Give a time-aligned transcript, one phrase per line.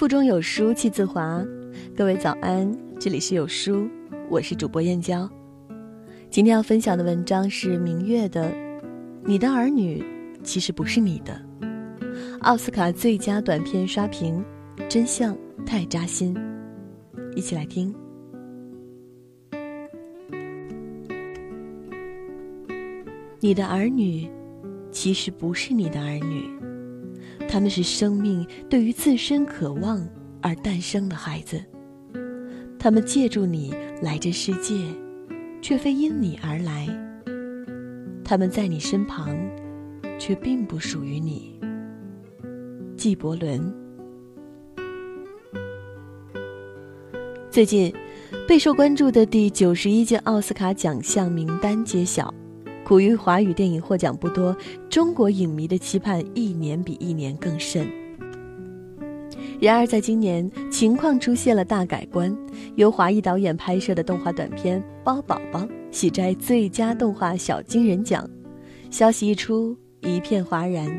[0.00, 1.44] 腹中有书气自华，
[1.94, 3.86] 各位早安，这里是有书，
[4.30, 5.28] 我是主播燕娇。
[6.30, 8.48] 今天要分享的文章是明月的
[9.26, 10.02] 《你的儿女
[10.42, 11.38] 其实不是你的》，
[12.40, 14.42] 奥斯卡最佳短片刷屏，
[14.88, 15.36] 真相
[15.66, 16.34] 太扎心，
[17.36, 17.94] 一起来听。
[23.38, 24.26] 你的儿女
[24.90, 26.48] 其实不是你的儿女。
[27.52, 30.08] 他们是生命对于自身渴望
[30.40, 31.60] 而诞生的孩子，
[32.78, 34.76] 他们借助你来这世界，
[35.60, 36.86] 却非因你而来。
[38.24, 39.36] 他们在你身旁，
[40.16, 41.58] 却并不属于你。
[42.96, 43.74] 纪伯伦。
[47.50, 47.92] 最近，
[48.46, 52.32] 备受关注的第九十一届奥斯卡奖项名单揭晓。
[52.90, 54.56] 苦于华语电影获奖不多，
[54.88, 57.86] 中国影迷的期盼一年比一年更甚。
[59.60, 62.36] 然而，在今年，情况出现了大改观。
[62.74, 65.60] 由华裔导演拍摄的动画短片《包宝宝》
[65.92, 68.28] 喜摘最佳动画小金人奖，
[68.90, 70.90] 消息一出，一片哗然。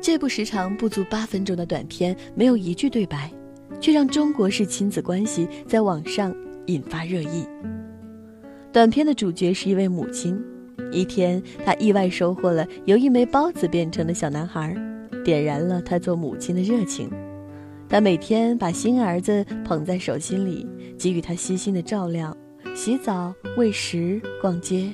[0.00, 3.30] 这部时长不足八分钟的短片，没有一句对白，
[3.78, 6.34] 却让中国式亲子关系在网上
[6.64, 7.46] 引发热议。
[8.74, 10.36] 短片的主角是一位母亲。
[10.90, 14.76] 一天，她意外收获了由一枚包子变成的小男孩，
[15.24, 17.08] 点燃了她做母亲的热情。
[17.88, 20.66] 她每天把新儿子捧在手心里，
[20.98, 22.36] 给予他悉心的照料，
[22.74, 24.92] 洗澡、喂食、逛街。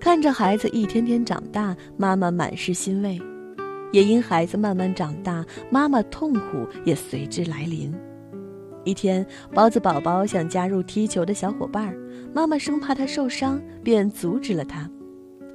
[0.00, 3.16] 看着孩子一天天长大，妈妈满是欣慰。
[3.92, 7.94] 也因孩子慢慢长大，妈妈痛苦也随之来临。
[8.88, 11.94] 一天，包子宝宝想加入踢球的小伙伴，
[12.32, 14.90] 妈妈生怕他受伤，便阻止了他。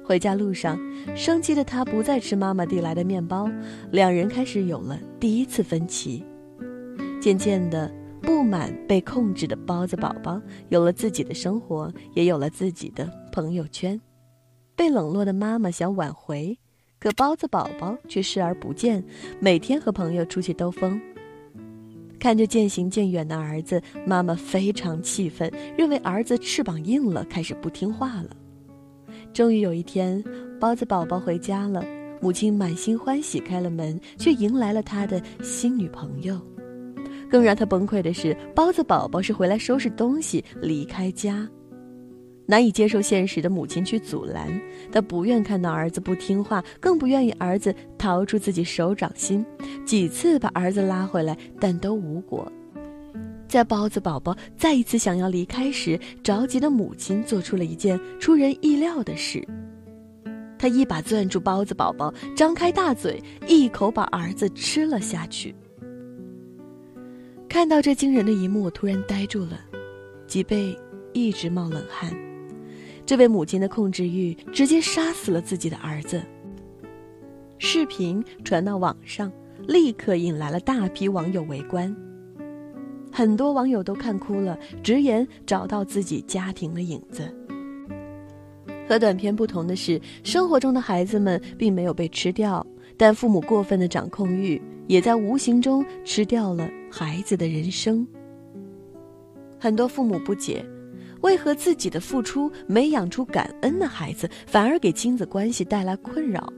[0.04, 0.78] 回家路上，
[1.16, 3.50] 生气的他不再吃妈妈递来的面包，
[3.90, 6.24] 两人开始有了第一次分歧。
[7.20, 7.92] 渐渐的，
[8.22, 14.00] 不满被控制的包子宝宝有了自己的生活，也有了自己的朋友圈。
[14.76, 16.56] 被冷落的妈妈想挽回，
[17.00, 19.02] 可包子宝宝却视而不见，
[19.40, 21.00] 每天和朋友出去兜风。
[22.24, 28.30] 看着渐行渐远的儿子，妈妈非常气愤，认为儿子翅膀硬了，开始不听话了。
[29.34, 30.24] 终于有一天，
[30.58, 31.84] 包子宝宝回家了，
[32.22, 36.40] 母亲满心欢喜开了门，却迎来了他的新女朋友。
[37.30, 41.46] 更让他崩溃的是，包子宝宝是回来收拾东西离开家。
[42.46, 44.48] 难以接受现实的母亲去阻拦，
[44.92, 49.44] 她不愿看到儿子不听话，更不愿意儿子逃出自己手掌心。
[49.86, 52.50] 几次把儿子拉回来，但都无果。
[53.48, 59.46] 在包子宝宝再一次想要离开时，着急的母亲做出了一件出人意料的事。
[60.58, 65.54] 她一把攥住包子宝宝，张开大嘴，一口把儿子吃了下去。
[67.48, 69.60] 看到这惊人的一幕，我突然呆住了，
[70.26, 70.76] 脊背
[71.12, 72.23] 一直冒冷汗。
[73.06, 76.22] 这位母亲的控制欲直接杀死了自己的儿子。
[77.58, 79.30] 视频传到网上，
[79.66, 81.94] 立刻引来了大批网友围观。
[83.12, 87.32] 很多网友都看哭了，直言找到自己家庭的影子。
[88.88, 92.66] 和短片不同的是，生活中的孩子们并没有被吃掉，
[92.96, 98.06] 但父母过分的掌控欲也在无形中吃掉了孩子的人生。
[99.58, 100.64] 很多父母不解。
[101.24, 106.52] 为何自己的付出没养出感恩的孩子，反而给亲子关系带来困扰？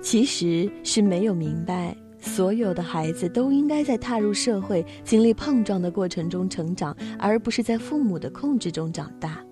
[0.00, 9.44] 其实是没有明白，所有的孩子都应该在踏入社会、经历碰撞的过程中成长，而不是在父母的控制中长大。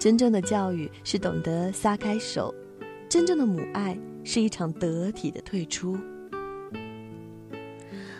[0.00, 2.52] 真正的教育是懂得撒开手，
[3.08, 5.96] 真正的母爱是一场得体的退出。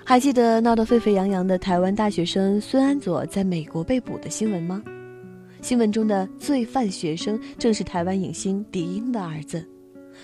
[0.09, 4.83] 还记得闹得沸沸扬扬的台湾大学生孙安佐在美国被捕的新闻吗？
[5.61, 9.63] 新闻中的罪犯学生正是台湾影星狄英的儿子。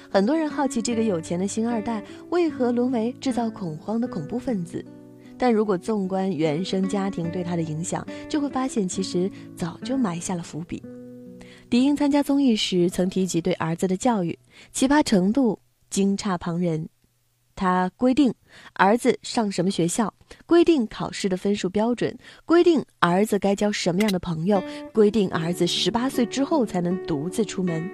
[0.08, 4.82] 很多人好奇这个有钱的星二代为何沦为制造恐慌的恐怖分子，
[5.36, 10.82] 但如果纵观原生家庭对他的影响，就会发现其实早就埋下了伏笔。
[11.68, 14.38] 狄英参加综艺时曾提及对儿子的教育
[14.72, 15.58] 奇葩程度
[15.90, 16.88] 惊诧旁人。
[17.56, 18.34] 他规定
[18.74, 20.12] 儿子上什么学校，
[20.46, 24.62] 规定考试的分数标准，规定儿子该交什么样的朋友，
[24.92, 27.88] 规定儿子十八岁之后才能独自出门。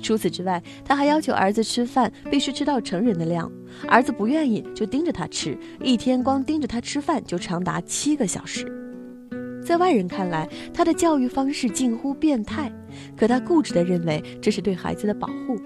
[0.00, 3.50] 除此之外，他还要求儿子吃饭必须吃到成人的量，
[3.86, 8.66] 儿子不愿意就盯着他吃，一天光盯着他吃饭就长达七个小时。
[9.62, 12.72] 在外人看来，他的教育方式近乎变态，
[13.16, 15.58] 可他固执地认为这是对孩子的保护。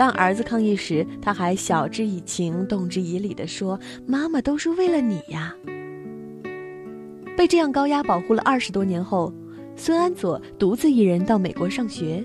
[0.00, 5.54] 当儿子抗议时，他还晓之以情、动之以理地说：“妈妈都是为了你呀。”
[7.36, 9.30] 被这样高压保护了二十多年后，
[9.76, 12.24] 孙安佐独自一人到美国上学。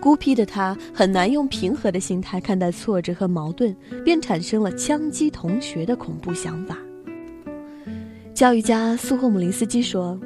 [0.00, 3.72] 孤僻的他很难用平和的心态看待挫折和矛盾，
[4.04, 6.76] 便产生了枪击同学的恐怖想法。
[8.34, 10.18] 教育家苏霍姆林斯基说：“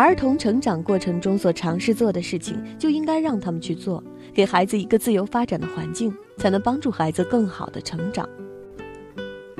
[0.00, 4.02] 儿童成长过程中所尝试做的事情，就应该让他们去做，
[4.32, 8.26] 给孩子一个自由发展的环境，才能帮助孩子更好的成长。”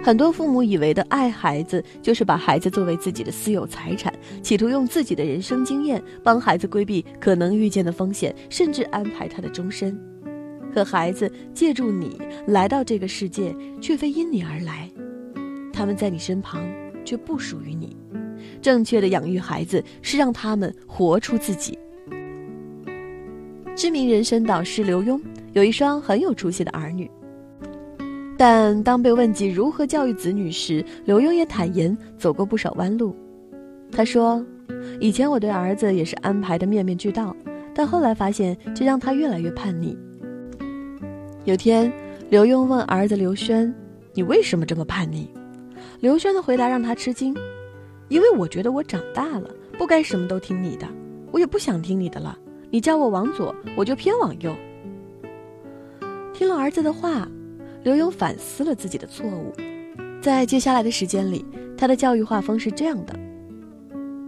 [0.02, 4.10] 很多父母以为的爱孩子，就是把孩子作为自己的私有财产，
[4.42, 10.00] 企图用自己的人生经验帮孩子规避可能遇见的风险，甚至安排他的终身。
[10.72, 14.90] 可孩子借助你来到这个世界，却非因你而来，
[15.70, 16.66] 他们在你身旁，
[17.04, 17.94] 却不属于你。
[18.60, 21.78] 正确的养育孩子，是让他们活出自己。
[23.76, 25.20] 知名人生导师刘墉
[25.52, 27.10] 有一双很有出息的儿女。
[28.36, 33.14] 但当被问及如何教育子女时，刘墉也坦言走过不少弯路。
[33.92, 34.44] 他说
[34.98, 37.36] ：“以前我对儿子也是安排的面面俱到，
[37.74, 39.98] 但后来发现这让他越来越叛逆。”
[41.44, 41.92] 有天，
[42.30, 43.74] 刘墉问儿子刘轩
[44.14, 45.28] ：“你为什么这么叛逆？”
[46.00, 47.36] 刘轩的回答让他吃惊
[48.10, 49.48] ：“因为我觉得我长大了，
[49.78, 50.86] 不该什么都听你的，
[51.32, 52.38] 我也不想听你的了。
[52.70, 54.54] 你叫我往左，我就偏往右。”
[56.34, 57.26] 听了儿子的话。
[57.82, 59.54] 刘勇反思了自己的错误，
[60.20, 61.42] 在接下来的时间里，
[61.78, 63.18] 他的教育画风是这样的：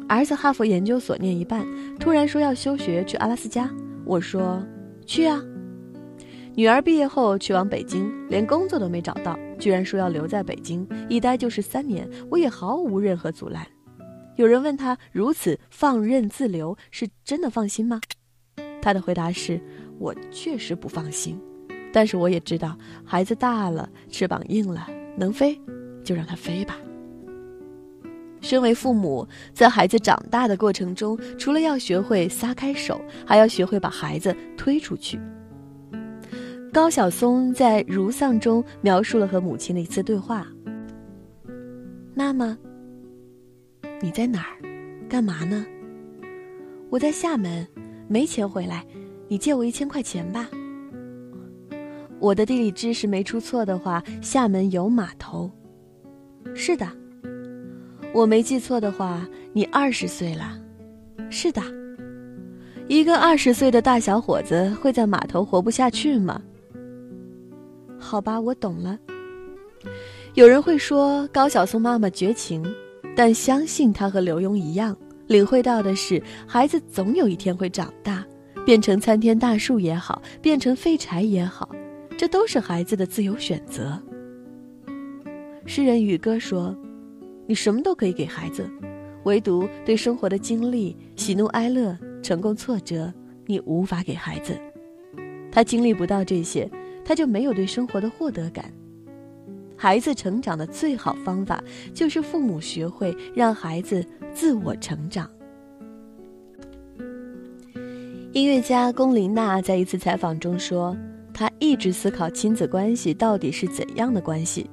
[0.08, 1.66] 儿子哈佛研究所念一半，
[2.00, 3.70] 突然说要休学去阿拉斯加，
[4.06, 4.64] 我说
[5.04, 5.44] 去啊。
[6.54, 13.66] 女儿毕业后去往北京，连工作都没找到，居然说要留在北京，一待就是三年，我也毫无任何阻拦。
[14.36, 18.00] 有人问他如此放任自流是真的放心吗？
[18.80, 19.60] 他的回答是：
[19.98, 21.40] 我确实不放心。
[21.92, 25.60] 但是我也知道，孩子大了，翅膀硬了，能飞，
[26.02, 26.76] 就让他飞吧。
[28.40, 35.20] 身为父母，在孩子长大的过程中，除了要学会撒开手，还要学会把孩子推出去。
[36.72, 40.46] 高晓松在《如丧》中描述了和母亲的一次对话
[42.16, 42.56] ：“妈妈，
[44.02, 44.58] 你在哪儿？
[45.08, 45.64] 干嘛呢？
[46.90, 47.64] 我在厦门，
[48.08, 48.84] 没钱回来，
[49.28, 50.50] 你借我一千块钱吧。”
[52.18, 55.48] 我的地理知识没出错的话，厦门有码头。
[56.52, 56.86] 是的，
[58.12, 60.58] 我没记错的话，你二十岁了。
[61.30, 61.62] 是的，
[62.88, 66.42] 一个二十岁的大小伙子会在码头活不下去吗？
[68.00, 68.98] 好吧，我懂了。
[70.34, 72.64] 有人会说高晓松妈妈绝情，
[73.14, 78.24] 但相信他和刘墉一样，领会到的是孩子总有一天会长大，
[78.64, 81.68] 变成参天大树也好，变成废柴也好。
[82.16, 84.00] 这都是孩子的自由选择。
[85.66, 86.76] 诗人宇哥说
[87.46, 88.68] ：“你什么都可以给孩子，
[89.24, 93.12] 唯独对生活的经历、喜怒哀乐、成功挫折，
[93.46, 94.58] 你无法给孩子。
[95.50, 96.70] 他经历不到这些，
[97.04, 98.72] 他就没有对生活的获得感。
[99.82, 101.60] 孩子成长的最好方法，
[101.92, 105.28] 就是父母学会让孩子自我成长。”
[108.32, 110.96] 音乐家龚琳娜在一次采访中说。
[111.34, 114.68] 他一直思考亲子关系到底是怎样的关系，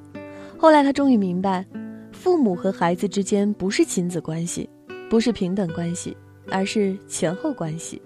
[0.57, 1.65] 后来他终于明白，
[2.11, 4.69] 父母和孩子之间不是亲子关系，
[5.09, 6.15] 不是平等关系，
[6.51, 7.99] 而是前后关系。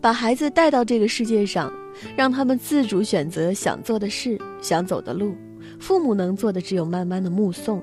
[0.00, 1.70] 把孩子带到这个世界上，
[2.16, 5.34] 让他们自主选择想做的事、想走的路，
[5.78, 7.82] 父母能做的只有慢慢的目送。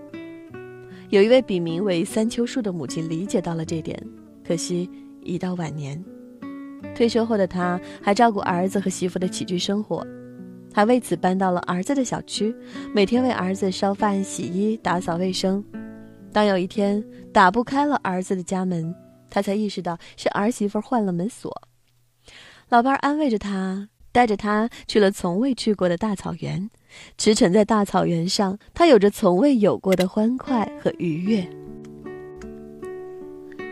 [1.09, 4.01] 有一位笔名为三秋树的母亲理解到了这点，
[4.45, 4.89] 可惜
[5.21, 6.01] 已到晚年。
[6.95, 10.05] 退休后的他，还照顾儿子和媳妇的起居生活，
[10.73, 12.55] 还为此搬到了儿子的小区，
[12.93, 15.63] 每天为儿子烧饭、洗衣、打扫卫生。
[16.33, 17.03] 当有一天
[17.33, 18.93] 打不开了儿子的家门，
[19.29, 21.51] 他才意识到是儿媳妇换了门锁。
[22.69, 26.69] 老伴儿安慰着他，带着他去了从未去过的大草原，
[27.17, 31.47] 驰骋在大草原上，他有着从未有过的欢快和愉悦。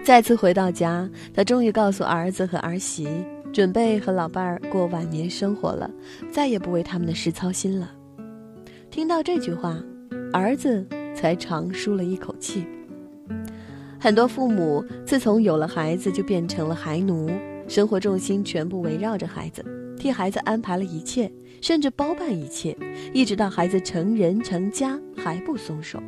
[0.04, 3.08] 再次回到家，他终于告诉儿子和儿媳，
[3.52, 5.92] 准备和老伴儿过晚年生活了，
[6.32, 7.92] 再也不为他们的事操心了。
[8.90, 9.78] 听到这句话，
[10.34, 12.66] 儿子才长舒了一口气。
[14.00, 17.30] 很多父母自从有了孩子，就变成了孩奴，
[17.70, 19.64] 生活重心全部围绕着孩子，
[19.96, 22.76] 替孩子安排了一切，甚至包办一切，
[23.14, 26.02] 一直到孩子成人成家还不松手。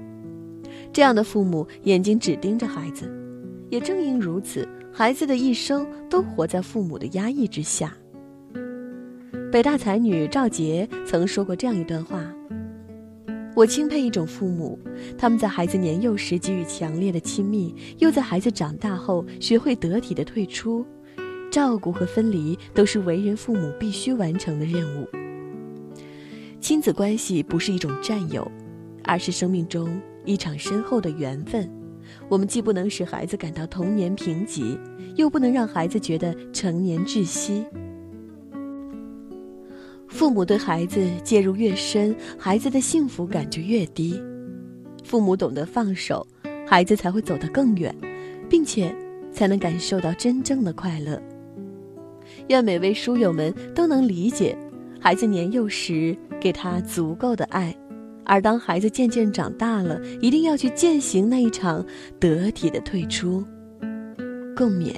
[0.92, 3.10] 这样的父母眼睛只盯着孩子。
[3.70, 7.96] 也正因如此，孩子的一生都活在父母的压抑之下。
[9.52, 12.22] 北大才女赵杰曾说过这样一段话
[13.56, 14.80] ：“我钦佩一种父母，
[15.16, 20.84] 他们在孩子年幼时给予强烈的亲密，又在孩子长大后学会得体的退出。
[21.52, 25.08] 照顾和分离都是为人父母必须完成的任务。
[26.62, 28.50] 亲子关系不是一种占有，
[29.04, 31.70] 而是生命中一场深厚的缘分。
[32.30, 34.78] 我们既不能使孩子感到童年贫瘠，
[35.16, 37.66] 又不能让孩子觉得成年窒息。”
[40.08, 44.22] 父母对孩子介入越深，孩子的幸福感就越低。
[45.04, 46.26] 父母懂得放手，
[46.68, 47.96] 孩子才会走得更远，
[48.50, 48.94] 并且
[49.32, 51.22] 才能感受到真正的快乐。
[52.50, 54.58] 愿每位书友们都能理解，
[55.00, 57.76] 孩子年幼时给他足够的爱，
[58.26, 61.86] 而当孩子渐渐长大了，一定要去践行那一场
[62.20, 63.44] 得体的退出。
[64.56, 64.94] 共勉。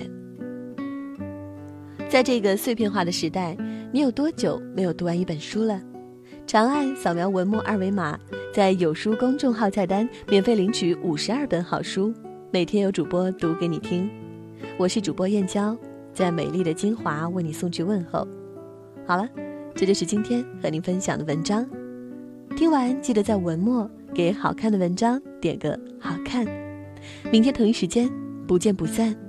[2.10, 3.58] 在这个碎片化的时代。
[3.94, 5.80] 你有多久没有读完一本书了？
[6.48, 8.20] 长按扫描文末二维码，
[8.52, 12.12] 在有书公众号菜单免费领取五十二本好书，
[12.50, 14.10] 每天有主播读给你听。
[14.80, 15.78] 我是主播燕娇，
[16.14, 18.28] 在美丽的金华为你送去问候。
[19.06, 19.28] 好了，
[19.76, 21.68] 这就是今天和您分享的文章。
[22.56, 26.46] 听完记得在文末给好看的文章点个好看。
[27.32, 28.10] 明天同一时间
[28.48, 29.23] 不见不散。